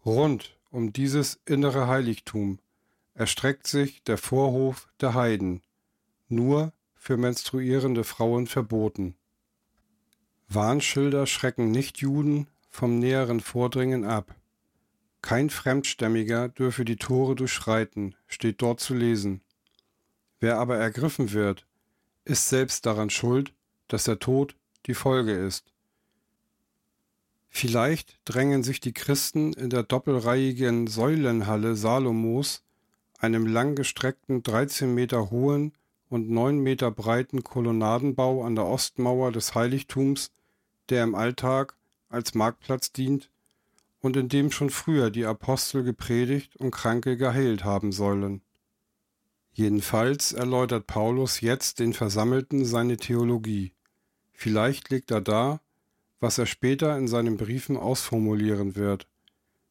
[0.06, 2.60] Rund um dieses innere Heiligtum
[3.14, 5.62] erstreckt sich der Vorhof der Heiden,
[6.28, 9.16] nur für menstruierende Frauen verboten.
[10.48, 14.36] Warnschilder schrecken Nichtjuden vom näheren Vordringen ab.
[15.22, 19.42] Kein Fremdstämmiger dürfe die Tore durchschreiten, steht dort zu lesen.
[20.40, 21.66] Wer aber ergriffen wird,
[22.24, 23.54] ist selbst daran schuld,
[23.88, 24.56] dass der Tod
[24.86, 25.74] die Folge ist.
[27.50, 32.64] Vielleicht drängen sich die Christen in der doppelreihigen Säulenhalle Salomos
[33.20, 35.74] einem langgestreckten 13 Meter hohen
[36.10, 40.32] und 9 Meter breiten Kolonnadenbau an der Ostmauer des Heiligtums,
[40.90, 41.76] der im Alltag
[42.08, 43.30] als Marktplatz dient
[44.02, 48.42] und in dem schon früher die Apostel gepredigt und Kranke geheilt haben sollen.
[49.52, 53.74] Jedenfalls erläutert Paulus jetzt den Versammelten seine Theologie.
[54.32, 55.62] Vielleicht legt er dar,
[56.20, 59.08] was er später in seinen Briefen ausformulieren wird.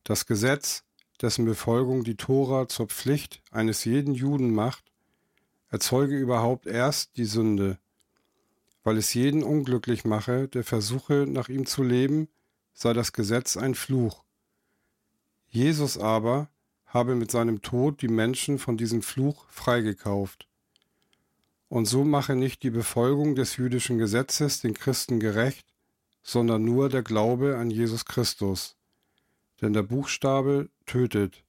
[0.05, 0.85] Das Gesetz,
[1.21, 4.85] dessen Befolgung die Tora zur Pflicht eines jeden Juden macht,
[5.71, 7.79] erzeuge überhaupt erst die Sünde,
[8.85, 12.29] weil es jeden unglücklich mache, der versuche, nach ihm zu leben,
[12.73, 14.25] sei das Gesetz ein Fluch.
[15.49, 16.49] Jesus aber
[16.87, 20.49] habe mit seinem Tod die Menschen von diesem Fluch freigekauft.
[21.69, 25.67] Und so mache nicht die Befolgung des jüdischen Gesetzes den Christen gerecht,
[26.23, 28.77] sondern nur der Glaube an Jesus Christus.
[29.61, 31.45] Denn der Buchstabe tötet,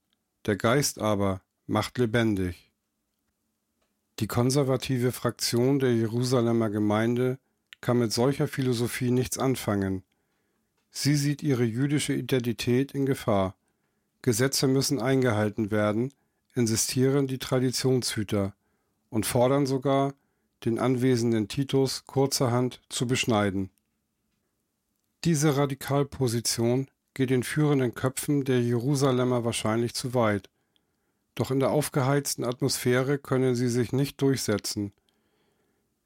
[0.45, 2.71] der Geist aber macht lebendig.
[4.19, 7.39] Die konservative Fraktion der Jerusalemer Gemeinde
[7.81, 10.03] kann mit solcher Philosophie nichts anfangen.
[10.91, 13.55] Sie sieht ihre jüdische Identität in Gefahr.
[14.21, 16.13] Gesetze müssen eingehalten werden,
[16.55, 18.53] insistieren die Traditionshüter
[19.09, 20.13] und fordern sogar,
[20.65, 23.69] den anwesenden Titus kurzerhand zu beschneiden.
[25.25, 30.49] Diese Radikalposition geht den führenden Köpfen der Jerusalemer wahrscheinlich zu weit.
[31.35, 34.93] Doch in der aufgeheizten Atmosphäre können sie sich nicht durchsetzen.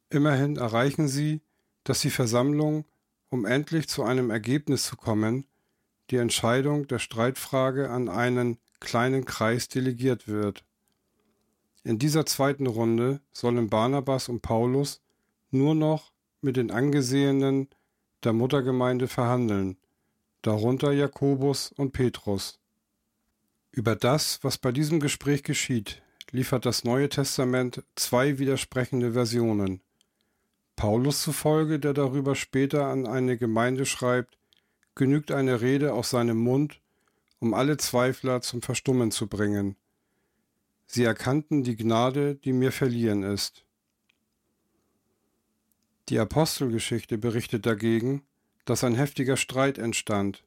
[0.09, 1.41] Immerhin erreichen sie,
[1.83, 2.85] dass die Versammlung,
[3.29, 5.45] um endlich zu einem Ergebnis zu kommen,
[6.09, 10.63] die Entscheidung der Streitfrage an einen kleinen Kreis delegiert wird.
[11.83, 15.01] In dieser zweiten Runde sollen Barnabas und Paulus
[15.51, 17.69] nur noch mit den Angesehenen
[18.25, 19.77] der Muttergemeinde verhandeln,
[20.41, 22.59] darunter Jakobus und Petrus.
[23.71, 29.81] Über das, was bei diesem Gespräch geschieht, liefert das Neue Testament zwei widersprechende Versionen.
[30.75, 34.37] Paulus zufolge, der darüber später an eine Gemeinde schreibt,
[34.95, 36.81] genügt eine Rede aus seinem Mund,
[37.39, 39.75] um alle Zweifler zum Verstummen zu bringen.
[40.85, 43.62] Sie erkannten die Gnade, die mir verliehen ist.
[46.09, 48.23] Die Apostelgeschichte berichtet dagegen,
[48.65, 50.43] dass ein heftiger Streit entstand,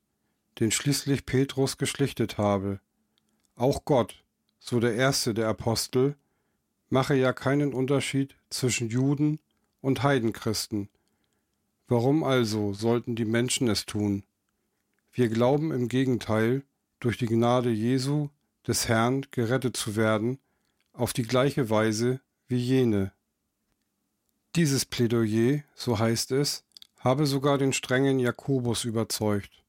[0.60, 2.80] den schließlich Petrus geschlichtet habe.
[3.54, 4.22] Auch Gott,
[4.58, 6.16] so der erste der Apostel,
[6.88, 9.38] mache ja keinen Unterschied zwischen Juden
[9.80, 10.88] und Heidenchristen.
[11.88, 14.24] Warum also sollten die Menschen es tun?
[15.12, 16.62] Wir glauben im Gegenteil,
[17.00, 18.28] durch die Gnade Jesu,
[18.66, 20.38] des Herrn, gerettet zu werden,
[20.92, 23.12] auf die gleiche Weise wie jene.
[24.56, 26.64] Dieses Plädoyer, so heißt es,
[27.00, 29.62] habe sogar den strengen Jakobus überzeugt.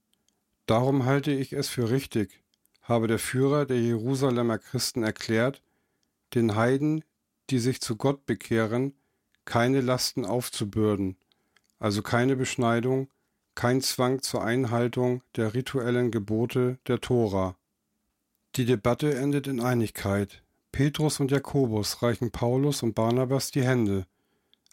[0.65, 2.41] Darum halte ich es für richtig,
[2.84, 5.62] habe der Führer der Jerusalemer Christen erklärt,
[6.36, 7.04] den Heiden,
[7.50, 8.93] die sich zu Gott bekehren,
[9.43, 11.17] keine Lasten aufzubürden,
[11.80, 13.10] also keine Beschneidung,
[13.56, 17.58] kein Zwang zur Einhaltung der rituellen Gebote der Tora.
[18.56, 20.43] Die Debatte endet in Einigkeit.
[20.71, 24.08] Petrus und Jakobus reichen Paulus und Barnabas die Hände,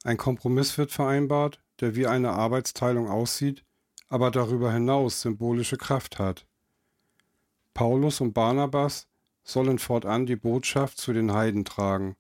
[0.04, 3.64] ein Kompromiss wird vereinbart, der wie eine Arbeitsteilung aussieht,
[4.08, 6.46] aber darüber hinaus symbolische Kraft hat.
[7.72, 9.08] Paulus und Barnabas
[9.42, 12.16] sollen fortan die Botschaft zu den Heiden tragen.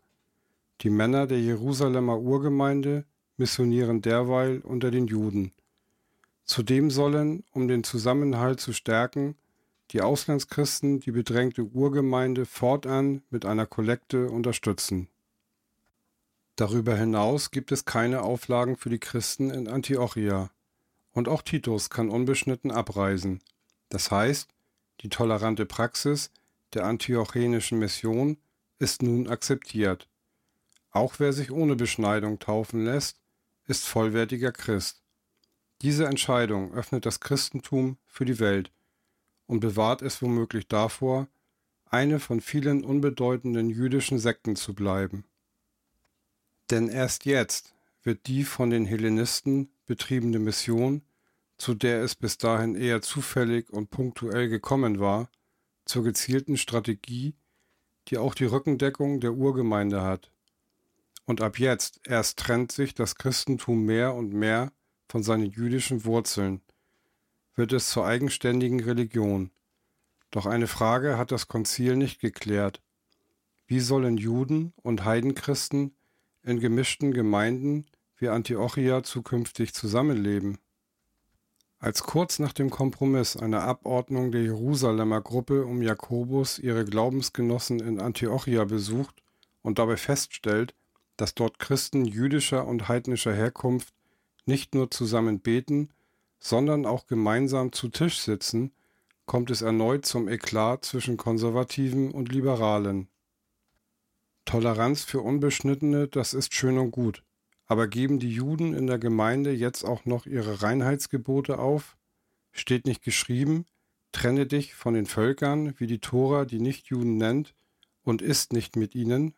[0.80, 3.04] Die Männer der Jerusalemer Urgemeinde
[3.36, 5.52] missionieren derweil unter den Juden.
[6.44, 9.36] Zudem sollen, um den Zusammenhalt zu stärken,
[9.90, 15.08] die Auslandschristen die bedrängte Urgemeinde fortan mit einer Kollekte unterstützen.
[16.56, 20.50] Darüber hinaus gibt es keine Auflagen für die Christen in Antiochia.
[21.12, 23.40] Und auch Titus kann unbeschnitten abreisen.
[23.88, 24.48] Das heißt,
[25.00, 26.30] die tolerante Praxis
[26.74, 28.36] der antiochenischen Mission
[28.78, 30.08] ist nun akzeptiert.
[30.90, 33.20] Auch wer sich ohne Beschneidung taufen lässt,
[33.66, 35.02] ist vollwertiger Christ.
[35.82, 38.70] Diese Entscheidung öffnet das Christentum für die Welt
[39.46, 41.28] und bewahrt es womöglich davor,
[41.86, 45.24] eine von vielen unbedeutenden jüdischen Sekten zu bleiben.
[46.70, 51.02] Denn erst jetzt wird die von den Hellenisten betriebene Mission,
[51.56, 55.30] zu der es bis dahin eher zufällig und punktuell gekommen war,
[55.84, 57.34] zur gezielten Strategie,
[58.08, 60.30] die auch die Rückendeckung der Urgemeinde hat.
[61.26, 64.72] Und ab jetzt erst trennt sich das Christentum mehr und mehr
[65.08, 66.60] von seinen jüdischen Wurzeln,
[67.54, 69.50] wird es zur eigenständigen Religion.
[70.30, 72.82] Doch eine Frage hat das Konzil nicht geklärt.
[73.66, 75.94] Wie sollen Juden und Heidenchristen
[76.44, 80.58] in gemischten Gemeinden wie Antiochia zukünftig zusammenleben.
[81.78, 88.00] Als kurz nach dem Kompromiss einer Abordnung der Jerusalemer Gruppe um Jakobus ihre Glaubensgenossen in
[88.00, 89.22] Antiochia besucht
[89.62, 90.74] und dabei feststellt,
[91.16, 93.92] dass dort Christen jüdischer und heidnischer Herkunft
[94.46, 95.90] nicht nur zusammen beten,
[96.40, 98.72] sondern auch gemeinsam zu Tisch sitzen,
[99.26, 103.08] kommt es erneut zum Eklat zwischen Konservativen und Liberalen.
[104.44, 107.22] Toleranz für Unbeschnittene, das ist schön und gut.
[107.66, 111.96] Aber geben die Juden in der Gemeinde jetzt auch noch ihre Reinheitsgebote auf?
[112.52, 113.64] Steht nicht geschrieben,
[114.12, 117.54] trenne dich von den Völkern, wie die Tora die Nichtjuden nennt,
[118.02, 119.34] und isst nicht mit ihnen?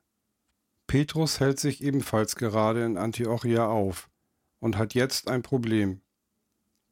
[0.86, 4.08] Petrus hält sich ebenfalls gerade in Antiochia auf
[4.60, 6.00] und hat jetzt ein Problem.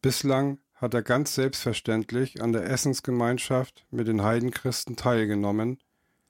[0.03, 5.79] Bislang hat er ganz selbstverständlich an der Essensgemeinschaft mit den Heidenchristen teilgenommen,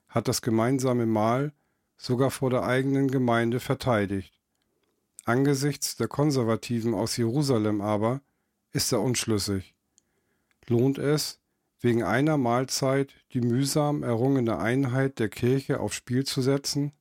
[0.08, 1.52] hat das gemeinsame Mahl
[1.96, 4.32] sogar vor der eigenen Gemeinde verteidigt.
[5.24, 8.20] Angesichts der Konservativen aus Jerusalem aber
[8.72, 9.74] ist er unschlüssig.
[10.66, 11.40] Lohnt es,
[11.80, 16.92] wegen einer Mahlzeit die mühsam errungene Einheit der Kirche aufs Spiel zu setzen?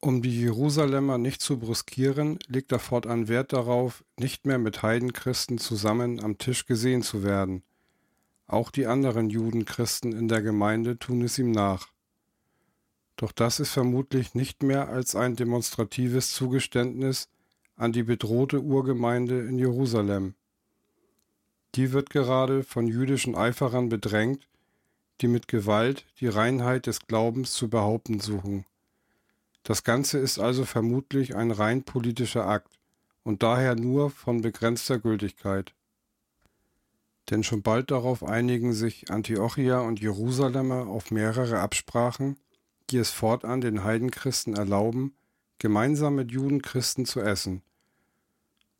[0.00, 5.56] Um die Jerusalemer nicht zu brüskieren, legt er fortan Wert darauf, nicht mehr mit Heidenchristen
[5.56, 7.62] zusammen am Tisch gesehen zu werden.
[8.46, 11.93] Auch die anderen Judenchristen in der Gemeinde tun es ihm nach.
[13.16, 17.28] Doch das ist vermutlich nicht mehr als ein demonstratives Zugeständnis
[17.76, 20.34] an die bedrohte Urgemeinde in Jerusalem.
[21.74, 24.46] Die wird gerade von jüdischen Eiferern bedrängt,
[25.20, 28.64] die mit Gewalt die Reinheit des Glaubens zu behaupten suchen.
[29.62, 32.78] Das Ganze ist also vermutlich ein rein politischer Akt
[33.22, 35.72] und daher nur von begrenzter Gültigkeit.
[37.30, 42.36] Denn schon bald darauf einigen sich Antiochia und Jerusalemer auf mehrere Absprachen,
[42.90, 45.16] die es fortan den Heidenchristen erlauben,
[45.58, 47.62] gemeinsam mit Judenchristen zu essen.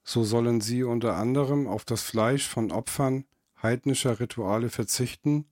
[0.03, 3.25] So sollen sie unter anderem auf das Fleisch von Opfern
[3.63, 5.47] heidnischer Rituale verzichten,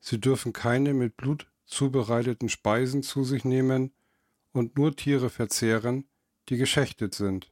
[0.00, 3.92] sie dürfen keine mit Blut zubereiteten Speisen zu sich nehmen
[4.52, 6.06] und nur Tiere verzehren,
[6.48, 7.50] die geschächtet sind.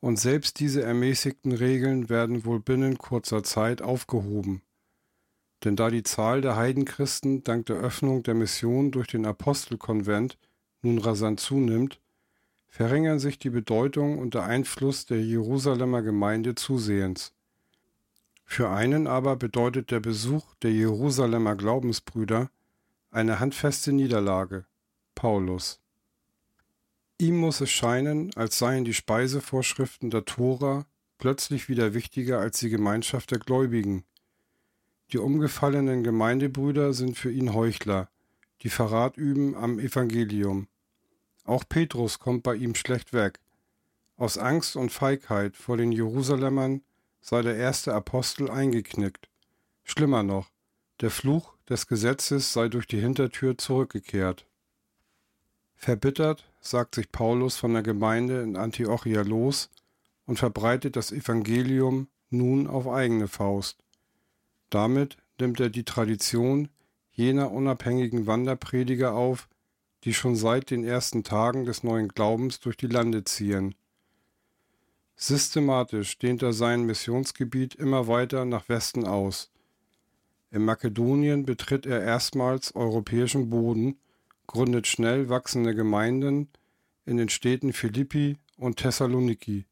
[0.00, 4.62] Und selbst diese ermäßigten Regeln werden wohl binnen kurzer Zeit aufgehoben.
[5.64, 10.38] Denn da die Zahl der Heidenchristen dank der Öffnung der Mission durch den Apostelkonvent
[10.82, 12.00] nun rasant zunimmt,
[12.68, 17.34] verringern sich die Bedeutung und der Einfluss der Jerusalemer Gemeinde zusehends.
[18.44, 22.50] Für einen aber bedeutet der Besuch der Jerusalemer Glaubensbrüder
[23.10, 24.64] eine handfeste Niederlage.
[25.14, 25.80] Paulus.
[27.18, 30.86] Ihm muss es scheinen, als seien die Speisevorschriften der Tora
[31.18, 34.04] plötzlich wieder wichtiger als die Gemeinschaft der Gläubigen.
[35.12, 38.08] Die umgefallenen Gemeindebrüder sind für ihn Heuchler,
[38.62, 40.68] die Verrat üben am Evangelium.
[41.44, 43.40] Auch Petrus kommt bei ihm schlecht weg.
[44.16, 46.82] Aus Angst und Feigheit vor den Jerusalemern
[47.20, 49.28] sei der erste Apostel eingeknickt.
[49.82, 50.50] Schlimmer noch,
[51.00, 54.46] der Fluch des Gesetzes sei durch die Hintertür zurückgekehrt.
[55.74, 59.70] Verbittert sagt sich Paulus von der Gemeinde in Antiochia los
[60.26, 63.79] und verbreitet das Evangelium nun auf eigene Faust.
[64.70, 66.68] Damit nimmt er die Tradition
[67.12, 69.48] jener unabhängigen Wanderprediger auf,
[70.04, 73.74] die schon seit den ersten Tagen des neuen Glaubens durch die Lande ziehen.
[75.16, 79.50] Systematisch dehnt er sein Missionsgebiet immer weiter nach Westen aus.
[80.50, 83.98] In Makedonien betritt er erstmals europäischen Boden
[84.46, 86.48] gründet schnell wachsende Gemeinden
[87.04, 89.66] in den Städten Philippi und Thessaloniki.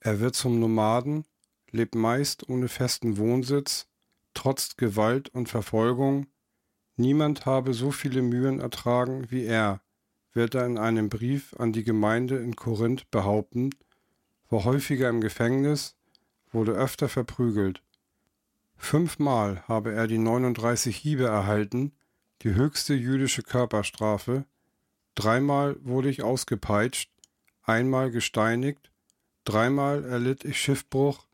[0.00, 1.24] Er wird zum Nomaden,
[1.76, 3.86] lebt meist ohne festen Wohnsitz,
[4.34, 6.26] trotzt Gewalt und Verfolgung.
[6.96, 9.80] Niemand habe so viele Mühen ertragen wie er,
[10.32, 13.70] wird er in einem Brief an die Gemeinde in Korinth behaupten,
[14.48, 15.96] war häufiger im Gefängnis,
[16.50, 17.82] wurde öfter verprügelt.
[18.76, 21.92] Fünfmal habe er die 39 Hiebe erhalten,
[22.42, 24.44] die höchste jüdische Körperstrafe,
[25.14, 27.10] dreimal wurde ich ausgepeitscht,
[27.62, 28.90] einmal gesteinigt,
[29.44, 31.26] dreimal erlitt ich Schiffbruch,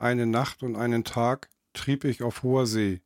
[0.00, 3.00] eine Nacht und einen Tag trieb ich auf hoher See.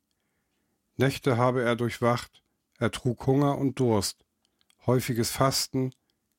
[0.97, 2.41] Nächte habe er durchwacht,
[2.79, 4.25] er trug Hunger und Durst,
[4.85, 5.91] häufiges Fasten,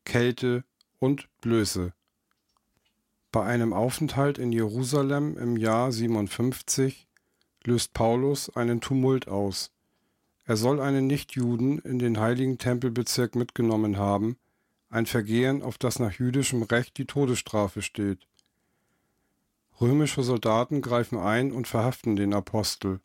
[0.05, 0.65] Kälte
[0.99, 1.93] und Blöße.
[3.33, 7.07] Bei einem Aufenthalt in Jerusalem im Jahr 57
[7.65, 9.73] löst Paulus einen Tumult aus.
[10.45, 14.39] Er soll einen Nichtjuden in den heiligen Tempelbezirk mitgenommen haben,
[14.89, 18.27] ein Vergehen, auf das nach jüdischem Recht die Todesstrafe steht.
[19.81, 23.01] Römische Soldaten greifen ein und verhaften den Apostel.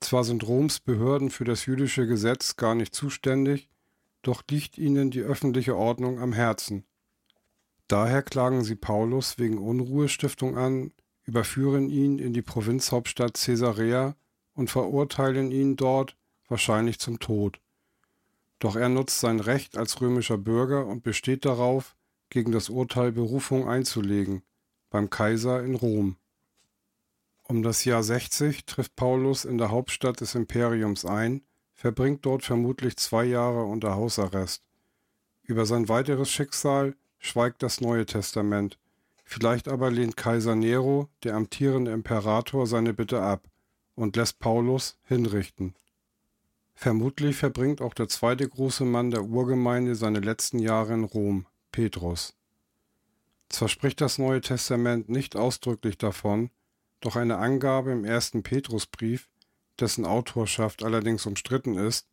[0.00, 3.70] Zwar sind Roms Behörden für das jüdische Gesetz gar nicht zuständig,
[4.20, 6.84] doch liegt ihnen die öffentliche Ordnung am Herzen.
[7.88, 10.92] Daher klagen sie Paulus wegen Unruhestiftung an,
[11.24, 14.14] überführen ihn in die Provinzhauptstadt Caesarea
[14.54, 16.16] und verurteilen ihn dort
[16.48, 17.60] wahrscheinlich zum Tod.
[18.58, 21.96] Doch er nutzt sein Recht als römischer Bürger und besteht darauf,
[22.28, 24.42] gegen das Urteil Berufung einzulegen,
[24.94, 26.14] beim Kaiser in Rom.
[27.42, 31.42] Um das Jahr 60 trifft Paulus in der Hauptstadt des Imperiums ein,
[31.72, 34.62] verbringt dort vermutlich zwei Jahre unter Hausarrest.
[35.42, 38.78] Über sein weiteres Schicksal schweigt das Neue Testament,
[39.24, 43.48] vielleicht aber lehnt Kaiser Nero, der amtierende Imperator, seine Bitte ab
[43.96, 45.74] und lässt Paulus hinrichten.
[46.76, 52.36] Vermutlich verbringt auch der zweite große Mann der Urgemeinde seine letzten Jahre in Rom, Petrus.
[53.54, 56.50] Zwar spricht das Neue Testament nicht ausdrücklich davon,
[56.98, 59.28] doch eine Angabe im ersten Petrusbrief,
[59.78, 62.08] dessen Autorschaft allerdings umstritten ist,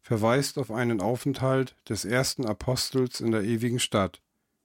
[0.00, 4.22] verweist auf einen Aufenthalt des ersten Apostels in der ewigen Stadt,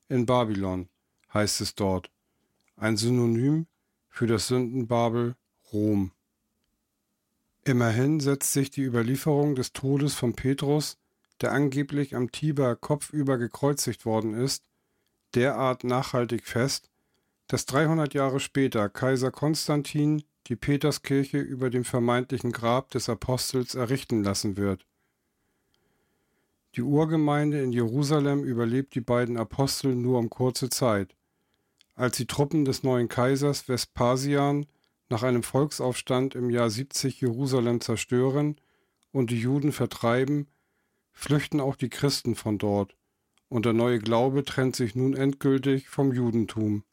[0.07, 0.87] in Babylon,
[1.33, 2.09] heißt es dort,
[2.77, 3.67] ein Synonym
[4.07, 5.35] für das Sündenbabel
[5.73, 6.13] Rom.
[7.65, 10.97] Immerhin setzt sich die Überlieferung des Todes von Petrus,
[11.41, 14.63] der angeblich am Tiber kopfüber gekreuzigt worden ist,
[15.35, 16.89] derart nachhaltig fest,
[17.47, 24.23] dass 300 Jahre später Kaiser Konstantin die Peterskirche über dem vermeintlichen Grab des Apostels errichten
[24.23, 24.85] lassen wird.
[26.75, 31.15] Die Urgemeinde in Jerusalem überlebt die beiden Apostel nur um kurze Zeit.
[31.95, 34.65] Als die Truppen des neuen Kaisers Vespasian
[35.09, 38.59] nach einem Volksaufstand im Jahr 70 Jerusalem zerstören
[39.11, 40.47] und die Juden vertreiben,
[41.11, 42.95] flüchten auch die Christen von dort,
[43.53, 46.83] und der neue Glaube trennt sich nun endgültig vom Judentum.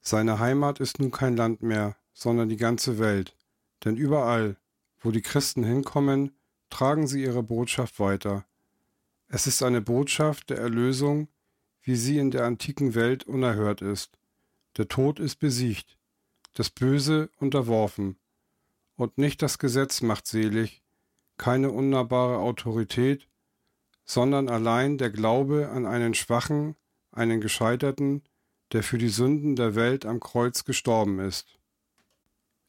[0.00, 3.36] Seine Heimat ist nun kein Land mehr, sondern die ganze Welt.
[3.84, 4.56] Denn überall,
[4.98, 6.36] wo die Christen hinkommen,
[6.68, 8.44] tragen sie ihre Botschaft weiter.
[9.28, 11.28] Es ist eine Botschaft der Erlösung,
[11.80, 14.18] wie sie in der antiken Welt unerhört ist.
[14.76, 15.96] Der Tod ist besiegt,
[16.54, 18.18] das Böse unterworfen.
[18.96, 20.82] Und nicht das Gesetz macht selig,
[21.36, 23.28] keine unnahbare Autorität,
[24.06, 26.76] sondern allein der Glaube an einen Schwachen,
[27.10, 28.22] einen Gescheiterten,
[28.72, 31.58] der für die Sünden der Welt am Kreuz gestorben ist.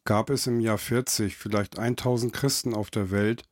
[0.04, 3.44] Gab es im Jahr 40 vielleicht 1000 Christen auf der Welt,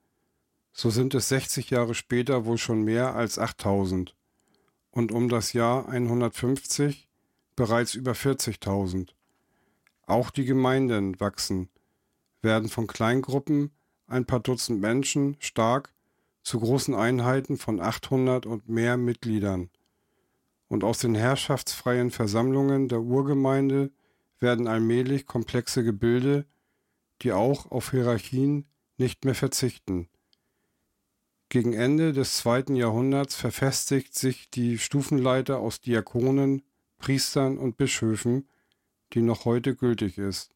[0.74, 4.16] so sind es 60 Jahre später wohl schon mehr als 8000
[4.90, 7.08] und um das Jahr 150
[7.56, 9.12] bereits über 40.000.
[10.08, 11.70] Auch die Gemeinden wachsen,
[12.42, 13.72] werden von Kleingruppen,
[14.08, 15.95] ein paar Dutzend Menschen stark
[16.46, 19.72] zu großen Einheiten von 800 und mehr Mitgliedern.
[20.68, 23.92] Und aus den herrschaftsfreien Versammlungen der Urgemeinde
[24.40, 26.46] werden allmählich komplexe Gebilde,
[27.24, 28.68] die auch auf Hierarchien
[28.98, 30.08] nicht mehr verzichten.
[31.50, 36.62] Gegen Ende des zweiten Jahrhunderts verfestigt sich die Stufenleiter aus Diakonen,
[37.00, 38.48] Priestern und Bischöfen,
[39.14, 40.54] die noch heute gültig ist.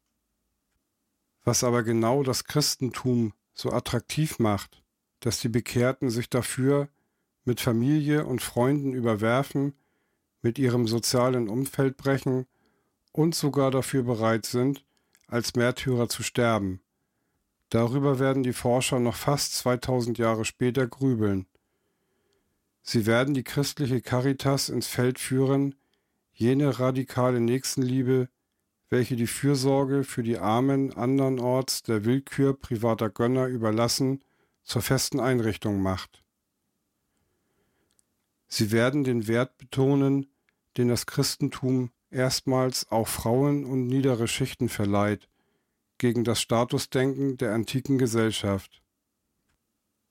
[1.42, 4.79] Was aber genau das Christentum so attraktiv macht,
[5.20, 6.88] dass die Bekehrten sich dafür
[7.44, 9.74] mit Familie und Freunden überwerfen,
[10.42, 12.46] mit ihrem sozialen Umfeld brechen
[13.12, 14.84] und sogar dafür bereit sind,
[15.26, 16.80] als Märtyrer zu sterben.
[17.68, 21.46] Darüber werden die Forscher noch fast 2000 Jahre später grübeln.
[22.82, 25.76] Sie werden die christliche Caritas ins Feld führen,
[26.32, 28.28] jene radikale Nächstenliebe,
[28.88, 34.20] welche die Fürsorge für die Armen andernorts der Willkür privater Gönner überlassen
[34.70, 36.22] zur festen Einrichtung macht.
[38.46, 40.28] Sie werden den Wert betonen,
[40.76, 45.28] den das Christentum erstmals auch Frauen und niedere Schichten verleiht,
[45.98, 48.80] gegen das Statusdenken der antiken Gesellschaft.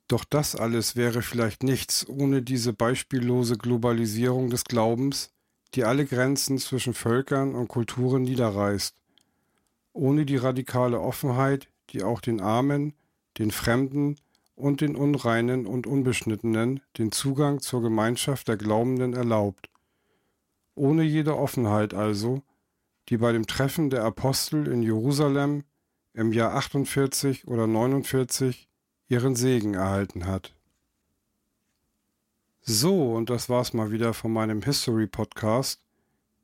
[0.10, 5.32] Doch das alles wäre vielleicht nichts ohne diese beispiellose Globalisierung des Glaubens,
[5.74, 8.93] die alle Grenzen zwischen Völkern und Kulturen niederreißt,
[9.93, 12.93] ohne die radikale Offenheit, die auch den Armen,
[13.38, 14.18] den Fremden
[14.60, 19.70] und den Unreinen und Unbeschnittenen den Zugang zur Gemeinschaft der Glaubenden erlaubt.
[20.76, 22.43] Ohne jede Offenheit also,
[23.07, 25.64] die bei dem Treffen der Apostel in Jerusalem
[26.14, 28.68] im Jahr 48 oder 49
[29.07, 30.53] ihren Segen erhalten hat.
[32.62, 35.82] So, und das war's mal wieder von meinem History Podcast.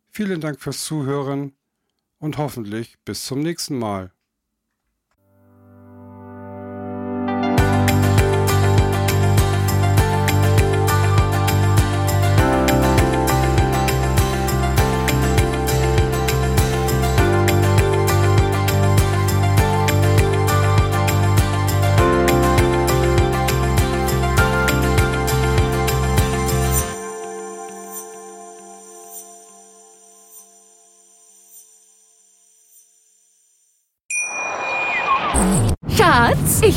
[0.10, 1.54] Vielen Dank fürs Zuhören
[2.20, 4.15] und hoffentlich bis zum nächsten Mal.